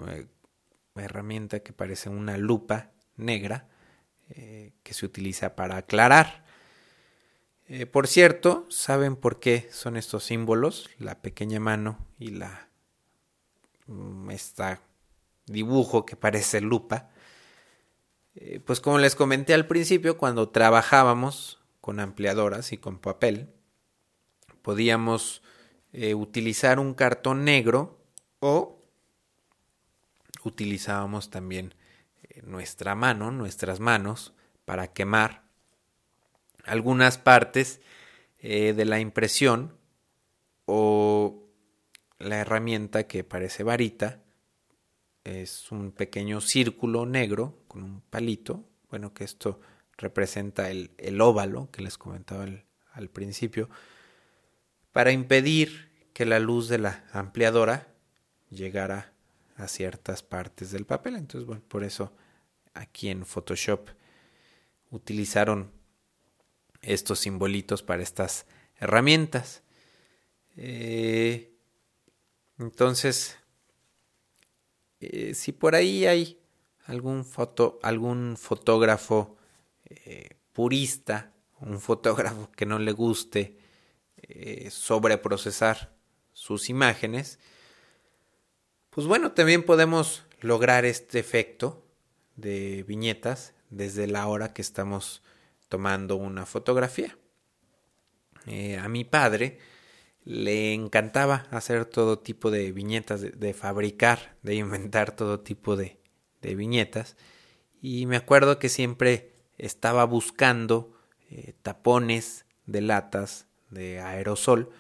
eh, 0.08 0.26
herramienta 0.96 1.60
que 1.60 1.72
parece 1.72 2.10
una 2.10 2.38
lupa 2.38 2.90
negra 3.18 3.68
eh, 4.30 4.74
que 4.82 4.96
se 4.96 5.06
utiliza 5.06 5.56
para 5.56 5.78
aclarar. 5.78 6.50
Por 7.94 8.08
cierto, 8.08 8.66
¿saben 8.70 9.16
por 9.16 9.40
qué 9.40 9.70
son 9.72 9.96
estos 9.96 10.26
símbolos? 10.26 10.90
La 10.98 11.22
pequeña 11.22 11.62
mano 11.62 12.06
y 12.20 12.32
la 12.32 12.71
este 14.30 14.80
dibujo 15.46 16.06
que 16.06 16.16
parece 16.16 16.62
lupa. 16.62 17.10
Eh, 18.36 18.60
pues 18.60 18.80
como 18.80 18.98
les 18.98 19.16
comenté 19.16 19.54
al 19.54 19.68
principio, 19.68 20.18
cuando 20.18 20.50
trabajábamos 20.50 21.60
con 21.82 22.00
ampliadoras 22.00 22.72
y 22.72 22.78
con 22.78 23.00
papel, 23.00 23.50
podíamos 24.62 25.42
utilizar 26.16 26.80
un 26.80 26.94
cartón 26.94 27.44
negro 27.44 28.00
o 28.40 28.82
utilizábamos 30.46 31.30
también 31.30 31.74
nuestra 32.44 32.96
mano, 32.96 33.32
nuestras 33.32 33.80
manos, 33.80 34.34
para 34.66 34.94
quemar 34.94 35.44
algunas 36.66 37.18
partes 37.18 37.82
eh, 38.40 38.74
de 38.74 38.86
la 38.86 39.00
impresión 39.00 39.76
o 40.66 41.41
la 42.22 42.38
herramienta 42.38 43.08
que 43.08 43.24
parece 43.24 43.64
varita 43.64 44.22
es 45.24 45.72
un 45.72 45.92
pequeño 45.92 46.42
círculo 46.42 47.06
negro 47.06 47.64
con 47.68 47.84
un 47.84 48.02
palito, 48.02 48.64
bueno 48.90 49.14
que 49.14 49.24
esto 49.24 49.60
representa 49.98 50.70
el, 50.70 51.22
óvalo 51.22 51.70
que 51.72 51.82
les 51.82 51.98
comentaba 51.98 52.46
al 52.94 53.10
principio, 53.10 53.70
para 54.92 55.12
impedir 55.12 55.92
que 56.14 56.26
la 56.26 56.40
luz 56.40 56.68
de 56.68 56.80
la 56.80 57.06
ampliadora 57.14 57.88
llegara 58.50 59.14
a 59.56 59.68
ciertas 59.68 60.24
partes 60.24 60.72
del 60.72 60.86
papel. 60.86 61.16
Entonces, 61.16 61.46
bueno, 61.46 61.62
por 61.68 61.84
eso 61.84 62.14
aquí 62.74 63.10
en 63.10 63.26
Photoshop 63.26 63.90
utilizaron 64.90 65.72
estos 66.82 67.20
simbolitos 67.20 67.84
para 67.84 68.04
estas 68.04 68.46
herramientas. 68.80 69.64
Eh, 70.58 71.51
entonces, 72.62 73.38
eh, 75.00 75.34
si 75.34 75.52
por 75.52 75.76
ahí 75.76 76.06
hay 76.06 76.40
algún, 76.86 77.26
foto, 77.26 77.80
algún 77.84 78.38
fotógrafo 78.38 79.36
eh, 79.86 80.38
purista, 80.54 81.34
un 81.60 81.80
fotógrafo 81.80 82.50
que 82.52 82.66
no 82.66 82.80
le 82.80 82.92
guste 82.92 83.58
sobreprocesar 84.70 85.94
sus 86.32 86.70
imágenes, 86.70 87.38
pues 88.90 89.08
bueno, 89.08 89.34
también 89.34 89.64
podemos 89.64 90.24
lograr 90.42 90.86
este 90.86 91.20
efecto 91.20 91.86
de 92.36 92.84
viñetas 92.84 93.54
desde 93.70 94.08
la 94.08 94.28
hora 94.28 94.54
que 94.54 94.62
estamos 94.62 95.24
tomando 95.70 96.18
una 96.18 96.46
fotografía. 96.46 97.18
Eh, 98.48 98.78
a 98.78 98.90
mi 98.90 99.04
padre 99.04 99.60
le 100.24 100.74
encantaba 100.74 101.48
hacer 101.52 101.86
todo 101.86 102.20
tipo 102.20 102.52
de 102.52 102.72
viñetas, 102.72 103.22
de, 103.22 103.54
fabricar, 103.54 104.38
de 104.44 104.56
inventar 104.56 105.16
todo 105.16 105.40
tipo 105.40 105.76
de, 105.76 105.98
viñetas. 106.42 107.18
Y 107.82 108.06
me 108.06 108.18
acuerdo 108.18 108.60
que 108.60 108.70
siempre 108.70 109.34
estaba 109.58 110.06
buscando 110.06 110.94
eh, 111.30 111.54
tapones 111.62 112.46
de 112.66 112.82
latas 112.82 113.48
de 113.70 114.00
aerosol 114.00 114.72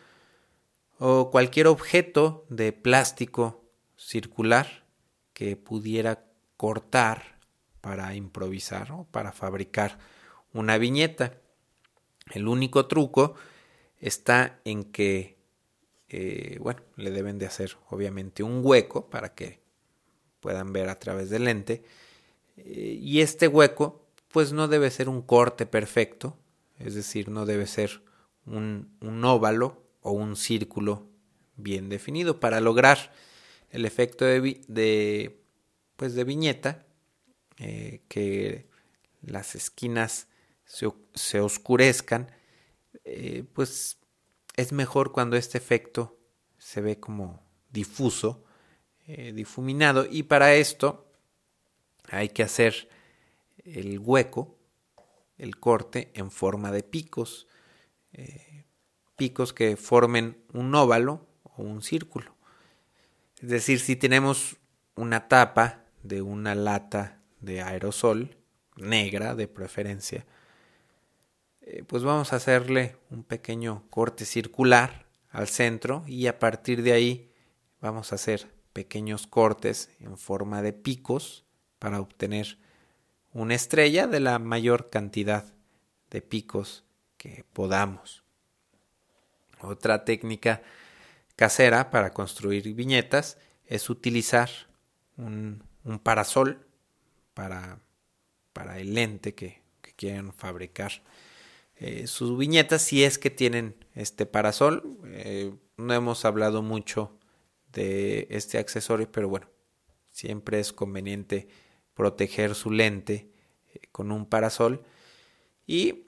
o 0.99 1.32
cualquier 1.32 1.67
objeto 1.67 2.45
de 2.49 2.73
plástico 2.73 3.63
circular 3.95 4.86
que 5.34 5.56
pudiera 5.56 6.25
cortar 6.58 7.39
para 7.82 8.13
improvisar 8.13 8.91
o 8.91 9.06
para 9.06 9.32
fabricar 9.32 9.97
una 10.54 10.77
viñeta. 10.77 11.34
El 12.32 12.47
único 12.47 12.86
truco 12.86 13.36
está 14.02 14.60
en 14.66 14.84
que, 14.84 15.38
eh, 16.10 16.58
bueno, 16.60 16.82
le 16.98 17.12
deben 17.12 17.40
de 17.40 17.46
hacer 17.46 17.78
obviamente 17.90 18.44
un 18.44 18.60
hueco 18.64 19.10
para 19.10 19.34
que 19.34 19.62
puedan 20.42 20.74
ver 20.74 20.90
a 20.90 21.00
través 21.00 21.30
del 21.30 21.46
lente. 21.46 21.84
Eh, 22.58 22.98
y 23.00 23.22
este 23.22 23.48
hueco, 23.48 24.06
pues 24.28 24.52
no 24.52 24.68
debe 24.68 24.92
ser 24.92 25.08
un 25.08 25.22
corte 25.22 25.66
perfecto, 25.66 26.38
es 26.80 26.96
decir, 26.96 27.30
no 27.30 27.46
debe 27.46 27.68
ser 27.68 28.02
un, 28.46 28.98
un 29.00 29.24
óvalo 29.24 29.82
o 30.02 30.12
un 30.12 30.36
círculo 30.36 31.08
bien 31.56 31.88
definido. 31.88 32.40
Para 32.40 32.60
lograr 32.60 33.14
el 33.70 33.86
efecto 33.86 34.26
de, 34.26 34.62
de, 34.68 35.42
pues 35.96 36.14
de 36.16 36.24
viñeta, 36.24 36.86
eh, 37.58 38.02
que 38.08 38.68
las 39.22 39.56
esquinas 39.56 40.28
se, 40.66 41.40
oscurezcan, 41.40 42.32
eh, 43.04 43.44
pues 43.54 44.00
es 44.56 44.72
mejor 44.72 45.12
cuando 45.12 45.38
este 45.38 45.58
efecto 45.58 46.20
se 46.58 46.82
ve 46.82 47.00
como 47.00 47.44
difuso, 47.72 48.44
eh, 49.08 49.32
difuminado, 49.34 50.06
y 50.10 50.24
para 50.24 50.54
esto 50.54 51.12
hay 52.10 52.30
que 52.30 52.44
hacer 52.44 52.90
el 53.64 54.00
hueco, 54.00 54.58
el 55.38 55.58
corte 55.58 56.12
en 56.14 56.30
forma 56.32 56.72
de 56.72 56.84
picos, 56.84 57.48
picos 59.16 59.54
que 59.54 59.78
formen 59.78 60.44
un 60.54 60.74
óvalo 60.76 61.28
o 61.44 61.64
un 61.64 61.82
círculo. 61.82 62.36
Es 63.42 63.50
decir, 63.50 63.80
si 63.80 63.96
tenemos 63.96 64.58
una 64.96 65.28
tapa 65.28 65.86
de 66.04 66.22
una 66.22 66.56
lata 66.56 67.22
de 67.40 67.62
aerosol, 67.62 68.38
negra 68.76 69.36
de 69.36 69.48
preferencia, 69.48 70.26
eh, 71.62 71.84
pues 71.86 72.04
vamos 72.04 72.34
a 72.34 72.38
hacerle 72.38 72.97
un 73.10 73.24
pequeño 73.24 73.84
corte 73.89 74.26
circular 74.26 75.06
al 75.30 75.47
centro 75.47 76.04
y 76.08 76.28
a 76.28 76.39
partir 76.39 76.84
de 76.84 76.93
ahí 76.93 77.32
vamos 77.80 78.12
a 78.12 78.15
hacer 78.15 78.47
pequeños 78.74 79.28
cortes 79.28 79.89
en 80.00 80.17
forma 80.17 80.62
de 80.62 80.74
picos 80.74 81.45
para 81.80 82.00
obtener 82.00 82.58
una 83.34 83.56
estrella 83.56 84.08
de 84.08 84.19
la 84.19 84.39
mayor 84.39 84.89
cantidad 84.89 85.54
de 86.10 86.21
picos 86.21 86.84
que 87.17 87.45
podamos. 87.54 88.24
Otra 89.62 90.04
técnica 90.06 90.62
casera 91.36 91.91
para 91.91 92.13
construir 92.13 92.74
viñetas 92.74 93.38
es 93.65 93.89
utilizar 93.89 94.50
un, 95.17 95.63
parasol 96.04 96.65
para, 97.34 97.80
para, 98.54 98.80
el 98.80 98.93
lente 98.93 99.34
que, 99.34 99.62
que 99.82 99.93
quieren 99.93 100.34
fabricar. 100.34 100.91
Eh, 101.84 102.06
sus 102.06 102.38
viñetas 102.38 102.84
si 102.84 103.04
es 103.04 103.17
que 103.17 103.32
tienen 103.32 103.76
este 103.96 104.28
parasol. 104.28 105.00
Eh, 105.06 105.52
no 105.78 105.94
hemos 105.96 106.26
hablado 106.26 106.62
mucho 106.62 107.17
de 107.74 108.28
este 108.30 108.60
accesorio, 108.60 109.12
pero 109.12 109.28
bueno, 109.28 109.50
siempre 110.12 110.60
es 110.60 110.74
conveniente 110.74 111.48
proteger 111.96 112.54
su 112.54 112.70
lente 112.70 113.32
eh, 113.74 113.80
con 113.91 114.12
un 114.12 114.28
parasol. 114.28 114.84
Y 115.65 116.06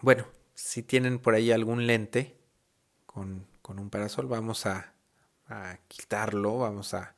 bueno, 0.00 0.26
si 0.54 0.84
tienen 0.84 1.18
por 1.18 1.34
ahí 1.34 1.50
algún 1.50 1.88
lente 1.88 2.36
con, 3.04 3.48
un 3.66 3.90
parasol, 3.90 4.28
vamos 4.28 4.64
a, 4.66 4.94
quitarlo, 5.88 6.58
vamos 6.58 6.94
a, 6.94 7.16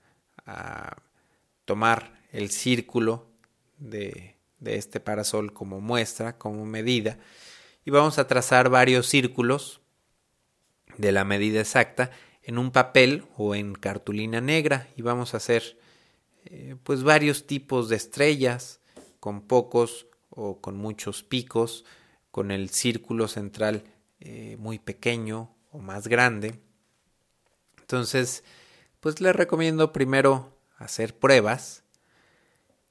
tomar 1.66 2.22
el 2.32 2.50
círculo 2.50 3.26
de, 3.78 4.33
de 4.58 4.76
este 4.76 5.00
parasol 5.00 5.52
como 5.52 5.80
muestra, 5.80 6.38
como 6.38 6.64
medida, 6.64 7.18
y 7.84 7.90
vamos 7.90 8.18
a 8.18 8.26
trazar 8.26 8.70
varios 8.70 9.06
círculos 9.06 9.80
de 10.96 11.12
la 11.12 11.24
medida 11.24 11.60
exacta 11.60 12.10
en 12.42 12.58
un 12.58 12.70
papel 12.70 13.24
o 13.36 13.54
en 13.54 13.74
cartulina 13.74 14.40
negra 14.40 14.88
y 14.96 15.02
vamos 15.02 15.34
a 15.34 15.38
hacer 15.38 15.78
eh, 16.44 16.76
pues 16.82 17.02
varios 17.02 17.46
tipos 17.46 17.88
de 17.88 17.96
estrellas 17.96 18.80
con 19.18 19.42
pocos 19.42 20.06
o 20.30 20.60
con 20.60 20.76
muchos 20.76 21.22
picos 21.22 21.84
con 22.30 22.50
el 22.50 22.68
círculo 22.70 23.28
central 23.28 23.84
eh, 24.20 24.56
muy 24.58 24.78
pequeño 24.78 25.54
o 25.70 25.78
más 25.78 26.08
grande. 26.08 26.60
Entonces 27.80 28.44
pues 29.00 29.20
les 29.20 29.34
recomiendo 29.34 29.92
primero 29.92 30.58
hacer 30.76 31.18
pruebas 31.18 31.83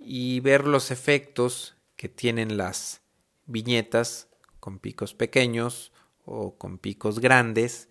y 0.03 0.39
ver 0.41 0.65
los 0.65 0.91
efectos 0.91 1.75
que 1.95 2.09
tienen 2.09 2.57
las 2.57 3.01
viñetas 3.45 4.27
con 4.59 4.79
picos 4.79 5.13
pequeños 5.13 5.91
o 6.25 6.57
con 6.57 6.77
picos 6.77 7.19
grandes 7.19 7.89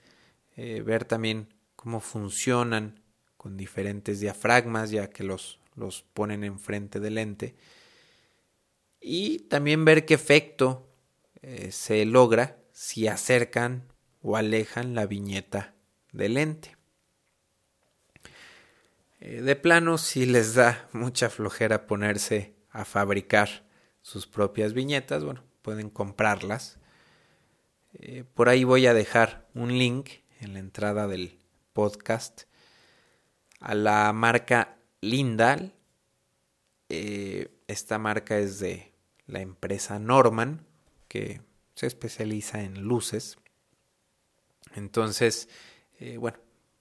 eh, 0.57 0.83
ver 0.83 1.05
también 1.05 1.55
cómo 1.77 2.01
funcionan 2.01 3.01
con 3.37 3.57
diferentes 3.57 4.21
diafragmas 4.21 4.91
ya 4.91 5.11
que 5.11 5.25
los, 5.25 5.59
los 5.75 6.03
ponen 6.03 6.45
enfrente 6.45 7.01
del 7.01 7.15
lente 7.15 7.55
y 9.01 9.41
también 9.41 9.85
ver 9.85 10.07
qué 10.07 10.15
efecto 10.15 10.89
eh, 11.43 11.73
se 11.73 12.05
logra 12.05 12.59
si 12.73 13.09
acercan 13.09 13.89
o 14.23 14.37
alejan 14.37 14.95
la 14.95 15.07
viñeta 15.07 15.75
del 16.13 16.35
lente. 16.35 16.77
Eh, 19.25 19.41
de 19.41 19.55
plano, 19.55 19.99
si 19.99 20.27
les 20.27 20.55
da 20.55 20.89
mucha 20.93 21.31
flojera 21.31 21.87
ponerse 21.87 22.57
a 22.71 22.85
fabricar 22.85 23.65
sus 24.01 24.27
propias 24.27 24.73
viñetas, 24.73 25.23
bueno, 25.23 25.45
pueden 25.63 25.91
comprarlas. 25.91 26.81
por 28.35 28.49
ahí 28.49 28.65
voy 28.65 28.89
a 28.89 28.95
dejar 28.95 29.47
un 29.55 29.79
link 29.79 30.11
en 30.41 30.55
la 30.55 30.59
entrada 30.59 31.07
del 31.07 31.39
podcast 31.73 32.47
a 33.61 33.77
la 33.77 34.13
marca 34.13 34.77
Lindal. 35.01 35.73
Eh, 36.89 37.49
esta 37.69 37.99
marca 37.99 38.39
es 38.39 38.59
de 38.59 38.93
la 39.27 39.41
empresa 39.41 40.01
Norman, 40.01 40.67
que 41.07 41.43
se 41.77 41.87
especializa 41.87 42.65
en 42.65 42.83
luces. 42.83 43.37
Entonces, 44.75 45.49
eh, 46.01 46.17
bueno, 46.17 46.39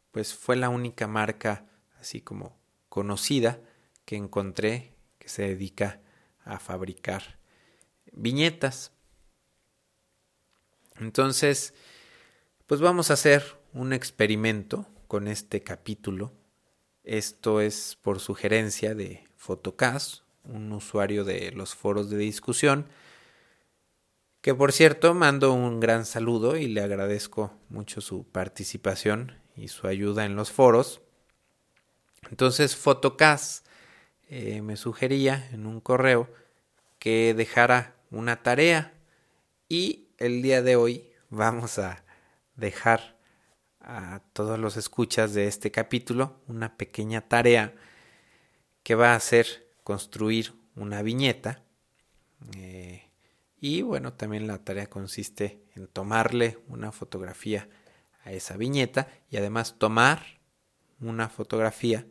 pues 0.10 0.34
fue 0.34 0.56
la 0.56 0.70
única 0.70 1.06
marca 1.06 1.68
así 2.02 2.22
como 2.22 2.60
conocida 2.90 3.62
que 4.06 4.18
encontré 4.18 4.96
que 5.20 5.30
se 5.30 5.44
dedica 5.44 6.02
a 6.44 6.60
fabricar 6.60 7.40
viñetas. 8.12 8.92
Entonces, 11.00 11.74
pues 12.66 12.82
vamos 12.82 13.10
a 13.10 13.14
hacer 13.14 13.58
un 13.74 13.94
experimento 13.94 14.88
con 15.08 15.28
este 15.28 15.62
capítulo. 15.62 16.34
Esto 17.04 17.62
es 17.62 17.98
por 18.02 18.20
sugerencia 18.20 18.96
de 18.96 19.28
Fotocast, 19.38 20.24
un 20.44 20.72
usuario 20.72 21.24
de 21.24 21.52
los 21.52 21.76
foros 21.76 22.10
de 22.10 22.18
discusión, 22.18 22.88
que 24.42 24.56
por 24.56 24.72
cierto 24.72 25.14
mando 25.14 25.54
un 25.54 25.80
gran 25.80 26.06
saludo 26.06 26.58
y 26.58 26.68
le 26.68 26.82
agradezco 26.82 27.54
mucho 27.70 28.02
su 28.02 28.24
participación 28.24 29.40
y 29.56 29.68
su 29.68 29.88
ayuda 29.88 30.26
en 30.26 30.36
los 30.36 30.52
foros. 30.52 31.02
Entonces 32.30 32.76
Fotocast 32.76 33.66
eh, 34.30 34.62
me 34.62 34.78
sugería 34.78 35.50
en 35.52 35.66
un 35.66 35.82
correo 35.82 36.30
que 37.00 37.34
dejara 37.34 37.96
una 38.12 38.44
tarea 38.44 38.94
y 39.68 40.08
el 40.18 40.42
día 40.42 40.62
de 40.62 40.76
hoy 40.76 41.12
vamos 41.30 41.80
a 41.80 42.04
dejar 42.56 43.18
a 43.80 44.22
todos 44.34 44.60
los 44.60 44.78
escuchas 44.78 45.34
de 45.34 45.48
este 45.48 45.72
capítulo 45.72 46.40
una 46.48 46.78
pequeña 46.78 47.22
tarea 47.22 47.74
que 48.84 48.96
va 48.96 49.16
a 49.16 49.20
ser 49.20 49.68
construir 49.84 50.54
una 50.76 51.02
viñeta. 51.02 51.64
Eh, 52.56 53.10
y 53.60 53.82
bueno, 53.82 54.14
también 54.14 54.48
la 54.48 54.64
tarea 54.64 54.88
consiste 54.88 55.64
en 55.76 55.88
tomarle 55.88 56.60
una 56.68 56.92
fotografía 56.92 57.70
a 58.24 58.32
esa 58.32 58.58
viñeta 58.58 59.08
y 59.30 59.38
además 59.38 59.76
tomar 59.78 60.41
una 61.02 61.30
fotografía 61.30 62.06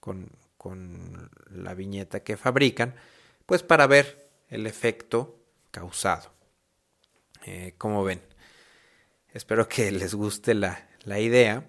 con, 0.00 0.30
con 0.56 1.30
la 1.50 1.74
viñeta 1.74 2.20
que 2.20 2.36
fabrican, 2.36 2.94
pues 3.46 3.62
para 3.62 3.86
ver 3.86 4.30
el 4.48 4.66
efecto 4.66 5.38
causado. 5.70 6.32
Eh, 7.44 7.74
como 7.78 8.02
ven, 8.04 8.20
Espero 9.32 9.68
que 9.68 9.92
les 9.92 10.14
guste 10.14 10.54
la, 10.54 10.88
idea. 11.04 11.66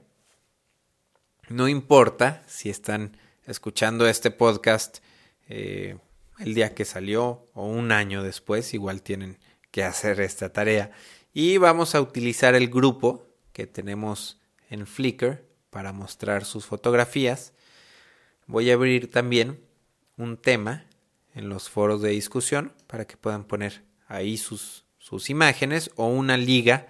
No 1.49 1.67
importa 1.67 2.43
si 2.47 2.69
están 2.69 3.17
escuchando 3.45 4.07
este 4.07 4.31
podcast 4.31 4.99
eh, 5.47 5.97
el 6.39 6.53
día 6.53 6.75
que 6.75 6.85
salió 6.85 7.47
o 7.53 7.65
un 7.65 7.91
año 7.91 8.23
después, 8.23 8.73
igual 8.73 9.01
tienen 9.01 9.39
que 9.71 9.83
hacer 9.83 10.19
esta 10.21 10.51
tarea. 10.51 10.91
Y 11.33 11.57
vamos 11.57 11.95
a 11.95 12.01
utilizar 12.01 12.55
el 12.55 12.69
grupo 12.69 13.27
que 13.53 13.65
tenemos 13.65 14.39
en 14.69 14.85
Flickr 14.85 15.45
para 15.69 15.93
mostrar 15.93 16.45
sus 16.45 16.65
fotografías. 16.65 17.53
Voy 18.47 18.71
a 18.71 18.73
abrir 18.73 19.11
también 19.11 19.63
un 20.17 20.37
tema 20.37 20.85
en 21.33 21.49
los 21.49 21.69
foros 21.69 22.01
de 22.01 22.09
discusión 22.09 22.73
para 22.87 23.05
que 23.05 23.17
puedan 23.17 23.43
poner 23.43 23.83
ahí 24.07 24.37
sus, 24.37 24.85
sus 24.97 25.29
imágenes 25.29 25.91
o 25.95 26.07
una 26.07 26.37
liga 26.37 26.87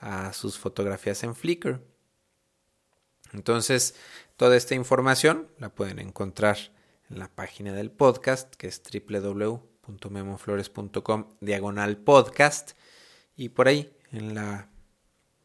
a 0.00 0.32
sus 0.32 0.58
fotografías 0.58 1.22
en 1.22 1.34
Flickr. 1.34 1.80
Entonces, 3.32 3.94
toda 4.36 4.56
esta 4.56 4.74
información 4.74 5.48
la 5.58 5.68
pueden 5.70 5.98
encontrar 5.98 6.58
en 7.08 7.18
la 7.18 7.28
página 7.28 7.72
del 7.72 7.90
podcast, 7.90 8.54
que 8.54 8.66
es 8.66 8.82
www.memoflores.com 8.82 11.28
diagonal 11.40 11.96
podcast. 11.98 12.72
Y 13.36 13.50
por 13.50 13.68
ahí, 13.68 13.94
en 14.12 14.34
la. 14.34 14.68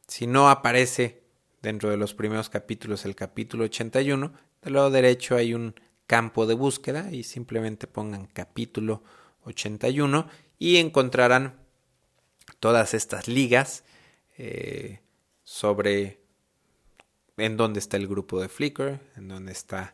Si 0.07 0.25
no 0.27 0.49
aparece 0.49 1.26
dentro 1.67 1.89
de 1.89 1.97
los 1.97 2.13
primeros 2.13 2.49
capítulos 2.49 3.03
el 3.03 3.13
capítulo 3.13 3.65
81, 3.65 4.31
del 4.61 4.73
lado 4.73 4.89
derecho 4.89 5.35
hay 5.35 5.53
un 5.53 5.75
campo 6.05 6.45
de 6.45 6.53
búsqueda 6.53 7.11
y 7.11 7.23
simplemente 7.23 7.87
pongan 7.87 8.27
capítulo 8.27 9.03
81 9.43 10.29
y 10.59 10.77
encontrarán 10.77 11.59
todas 12.61 12.93
estas 12.93 13.27
ligas 13.27 13.83
eh, 14.37 15.01
sobre 15.43 16.21
en 17.35 17.57
dónde 17.57 17.79
está 17.79 17.97
el 17.97 18.07
grupo 18.07 18.39
de 18.39 18.47
Flickr, 18.47 19.01
en 19.17 19.27
dónde 19.27 19.51
está 19.51 19.93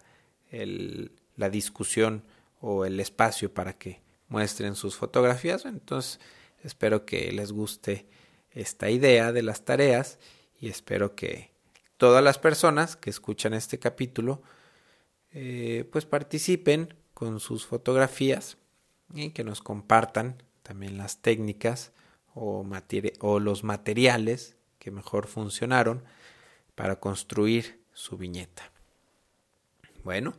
la 0.51 1.49
discusión 1.49 2.23
o 2.61 2.85
el 2.85 2.99
espacio 2.99 3.51
para 3.51 3.73
que 3.73 3.99
muestren 4.27 4.75
sus 4.75 4.95
fotografías. 4.95 5.65
Entonces, 5.65 6.19
espero 6.63 7.03
que 7.07 7.31
les 7.31 7.51
guste 7.51 8.05
esta 8.51 8.91
idea 8.91 9.31
de 9.31 9.41
las 9.41 9.65
tareas 9.65 10.19
y 10.59 10.69
espero 10.69 11.15
que 11.15 11.52
todas 12.03 12.21
las 12.21 12.37
personas 12.37 12.97
que 12.97 13.09
escuchan 13.09 13.53
este 13.53 13.79
capítulo 13.79 14.41
eh, 15.31 15.87
pues 15.89 16.05
participen 16.05 16.93
con 17.13 17.39
sus 17.39 17.65
fotografías 17.65 18.57
y 19.13 19.29
que 19.29 19.45
nos 19.45 19.61
compartan 19.61 20.43
también 20.63 20.97
las 20.97 21.21
técnicas 21.21 21.93
o, 22.35 22.67
o 23.21 23.39
los 23.39 23.63
materiales 23.63 24.57
que 24.79 24.91
mejor 24.91 25.27
funcionaron 25.27 26.03
para 26.75 26.99
construir 26.99 27.79
su 27.93 28.17
viñeta. 28.17 28.69
Bueno, 30.03 30.33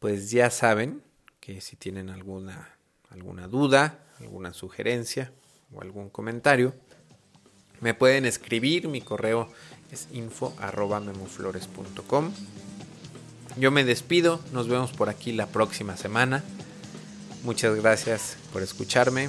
pues 0.00 0.30
ya 0.30 0.50
saben 0.50 1.02
que 1.40 1.62
si 1.62 1.76
tienen 1.76 2.10
alguna, 2.10 2.76
alguna 3.08 3.48
duda, 3.48 4.04
alguna 4.20 4.52
sugerencia 4.52 5.32
o 5.72 5.80
algún 5.80 6.10
comentario, 6.10 6.74
me 7.80 7.94
pueden 7.94 8.24
escribir. 8.24 8.88
Mi 8.88 9.00
correo 9.00 9.48
es 9.92 10.08
info 10.12 10.54
Yo 13.56 13.70
me 13.70 13.84
despido, 13.84 14.40
nos 14.52 14.68
vemos 14.68 14.92
por 14.92 15.08
aquí 15.08 15.32
la 15.32 15.46
próxima 15.46 15.96
semana. 15.96 16.44
Muchas 17.42 17.74
gracias 17.74 18.36
por 18.52 18.62
escucharme. 18.62 19.28